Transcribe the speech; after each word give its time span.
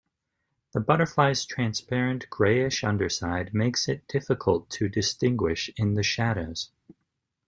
The 0.71 0.79
butterflies 0.79 1.45
transparent 1.45 2.27
greyish 2.31 2.83
underside 2.83 3.53
makes 3.53 3.87
it 3.87 4.07
difficult 4.07 4.67
to 4.71 4.89
distinguish 4.89 5.69
in 5.77 5.93
the 5.93 6.01
shadows. 6.01 6.71